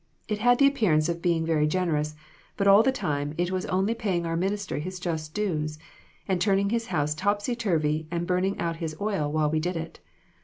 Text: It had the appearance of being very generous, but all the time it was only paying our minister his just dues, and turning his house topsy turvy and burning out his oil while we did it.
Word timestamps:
It 0.27 0.39
had 0.39 0.57
the 0.57 0.65
appearance 0.65 1.09
of 1.09 1.21
being 1.21 1.45
very 1.45 1.67
generous, 1.67 2.15
but 2.57 2.67
all 2.67 2.81
the 2.81 2.91
time 2.91 3.35
it 3.37 3.51
was 3.51 3.67
only 3.67 3.93
paying 3.93 4.25
our 4.25 4.35
minister 4.35 4.79
his 4.79 4.99
just 4.99 5.35
dues, 5.35 5.77
and 6.27 6.41
turning 6.41 6.71
his 6.71 6.87
house 6.87 7.13
topsy 7.13 7.55
turvy 7.55 8.07
and 8.09 8.25
burning 8.25 8.57
out 8.59 8.77
his 8.77 8.95
oil 8.99 9.31
while 9.31 9.51
we 9.51 9.59
did 9.59 9.77
it. 9.77 9.99